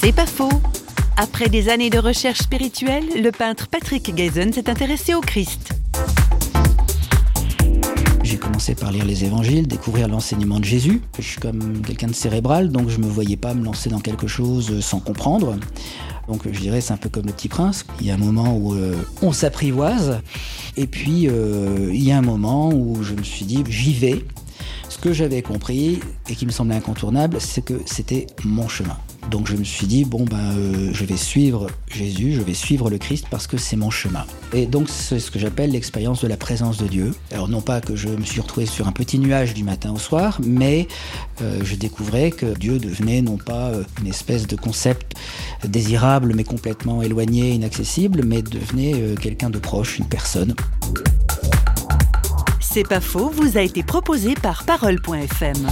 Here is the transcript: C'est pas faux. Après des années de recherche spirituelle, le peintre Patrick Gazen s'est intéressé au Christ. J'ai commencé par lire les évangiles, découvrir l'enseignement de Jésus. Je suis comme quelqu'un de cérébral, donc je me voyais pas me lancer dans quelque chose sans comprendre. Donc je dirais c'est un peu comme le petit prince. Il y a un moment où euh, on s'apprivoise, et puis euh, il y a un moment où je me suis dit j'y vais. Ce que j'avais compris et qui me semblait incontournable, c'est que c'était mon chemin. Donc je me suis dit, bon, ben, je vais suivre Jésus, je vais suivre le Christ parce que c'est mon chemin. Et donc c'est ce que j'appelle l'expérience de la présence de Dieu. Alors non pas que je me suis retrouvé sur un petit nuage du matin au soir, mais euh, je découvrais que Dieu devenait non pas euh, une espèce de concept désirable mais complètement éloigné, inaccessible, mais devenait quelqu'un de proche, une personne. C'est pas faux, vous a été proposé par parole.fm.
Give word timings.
C'est 0.00 0.12
pas 0.12 0.26
faux. 0.26 0.48
Après 1.16 1.48
des 1.48 1.68
années 1.68 1.90
de 1.90 1.98
recherche 1.98 2.38
spirituelle, 2.38 3.04
le 3.20 3.32
peintre 3.32 3.66
Patrick 3.66 4.14
Gazen 4.14 4.52
s'est 4.52 4.70
intéressé 4.70 5.12
au 5.12 5.20
Christ. 5.20 5.72
J'ai 8.22 8.36
commencé 8.36 8.76
par 8.76 8.92
lire 8.92 9.04
les 9.04 9.24
évangiles, 9.24 9.66
découvrir 9.66 10.06
l'enseignement 10.06 10.60
de 10.60 10.64
Jésus. 10.64 11.02
Je 11.18 11.24
suis 11.24 11.40
comme 11.40 11.82
quelqu'un 11.82 12.06
de 12.06 12.14
cérébral, 12.14 12.70
donc 12.70 12.88
je 12.90 12.98
me 12.98 13.08
voyais 13.08 13.36
pas 13.36 13.54
me 13.54 13.64
lancer 13.64 13.90
dans 13.90 13.98
quelque 13.98 14.28
chose 14.28 14.78
sans 14.80 15.00
comprendre. 15.00 15.56
Donc 16.28 16.42
je 16.44 16.60
dirais 16.60 16.80
c'est 16.80 16.92
un 16.92 16.98
peu 16.98 17.08
comme 17.08 17.26
le 17.26 17.32
petit 17.32 17.48
prince. 17.48 17.84
Il 18.00 18.06
y 18.06 18.12
a 18.12 18.14
un 18.14 18.18
moment 18.18 18.56
où 18.56 18.74
euh, 18.74 18.94
on 19.20 19.32
s'apprivoise, 19.32 20.20
et 20.76 20.86
puis 20.86 21.26
euh, 21.26 21.90
il 21.92 22.04
y 22.04 22.12
a 22.12 22.18
un 22.18 22.22
moment 22.22 22.68
où 22.68 23.02
je 23.02 23.14
me 23.14 23.24
suis 23.24 23.46
dit 23.46 23.64
j'y 23.68 23.94
vais. 23.94 24.24
Ce 24.88 24.98
que 24.98 25.12
j'avais 25.12 25.42
compris 25.42 25.98
et 26.28 26.36
qui 26.36 26.46
me 26.46 26.52
semblait 26.52 26.76
incontournable, 26.76 27.38
c'est 27.40 27.64
que 27.64 27.80
c'était 27.84 28.26
mon 28.44 28.68
chemin. 28.68 28.96
Donc 29.30 29.46
je 29.46 29.56
me 29.56 29.64
suis 29.64 29.86
dit, 29.86 30.04
bon, 30.04 30.24
ben, 30.24 30.54
je 30.92 31.04
vais 31.04 31.16
suivre 31.16 31.66
Jésus, 31.92 32.32
je 32.32 32.40
vais 32.40 32.54
suivre 32.54 32.90
le 32.90 32.98
Christ 32.98 33.26
parce 33.30 33.46
que 33.46 33.56
c'est 33.56 33.76
mon 33.76 33.90
chemin. 33.90 34.24
Et 34.52 34.66
donc 34.66 34.88
c'est 34.88 35.18
ce 35.18 35.30
que 35.30 35.38
j'appelle 35.38 35.72
l'expérience 35.72 36.22
de 36.22 36.28
la 36.28 36.36
présence 36.36 36.78
de 36.78 36.86
Dieu. 36.86 37.14
Alors 37.32 37.48
non 37.48 37.60
pas 37.60 37.80
que 37.80 37.96
je 37.96 38.08
me 38.08 38.24
suis 38.24 38.40
retrouvé 38.40 38.66
sur 38.66 38.88
un 38.88 38.92
petit 38.92 39.18
nuage 39.18 39.54
du 39.54 39.64
matin 39.64 39.92
au 39.92 39.98
soir, 39.98 40.38
mais 40.44 40.88
euh, 41.42 41.60
je 41.62 41.74
découvrais 41.74 42.30
que 42.30 42.46
Dieu 42.58 42.78
devenait 42.78 43.20
non 43.20 43.36
pas 43.36 43.68
euh, 43.68 43.84
une 44.00 44.08
espèce 44.08 44.46
de 44.46 44.56
concept 44.56 45.14
désirable 45.64 46.32
mais 46.34 46.44
complètement 46.44 47.02
éloigné, 47.02 47.52
inaccessible, 47.52 48.22
mais 48.24 48.42
devenait 48.42 49.14
quelqu'un 49.20 49.50
de 49.50 49.58
proche, 49.58 49.98
une 49.98 50.06
personne. 50.06 50.54
C'est 52.60 52.86
pas 52.86 53.00
faux, 53.00 53.30
vous 53.30 53.56
a 53.58 53.62
été 53.62 53.82
proposé 53.82 54.34
par 54.34 54.64
parole.fm. 54.64 55.66